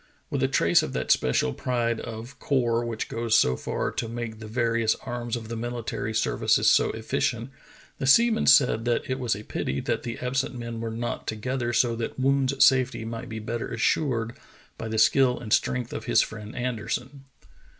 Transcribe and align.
With 0.31 0.41
a 0.41 0.47
trace 0.47 0.81
of 0.81 0.93
that 0.93 1.11
special 1.11 1.53
pride 1.53 1.99
of 1.99 2.39
corps 2.39 2.83
which 2.83 3.07
goes 3.07 3.37
so 3.37 3.55
far 3.55 3.91
to 3.91 4.09
make 4.09 4.39
the 4.39 4.47
various 4.47 4.95
arms 5.05 5.35
of 5.35 5.47
the 5.47 5.53
mihtary 5.55 6.15
services 6.15 6.71
so 6.71 6.89
efficient, 6.93 7.51
the 7.99 8.07
seamen 8.07 8.47
said 8.47 8.85
that 8.85 9.07
it 9.07 9.19
was 9.19 9.35
a 9.35 9.43
pity 9.43 9.79
that 9.81 10.01
the 10.01 10.17
absent 10.17 10.57
men 10.57 10.81
were 10.81 10.89
not 10.89 11.27
together 11.27 11.71
so 11.71 11.95
that 11.97 12.19
Woon's 12.19 12.65
safety 12.65 13.05
might 13.05 13.29
be 13.29 13.37
better 13.37 13.71
assured 13.71 14.33
by 14.75 14.87
the 14.87 14.97
skill 14.97 15.39
and 15.39 15.53
strength 15.53 15.93
of 15.93 16.05
his 16.05 16.23
friend 16.23 16.55
Anderson. 16.55 17.25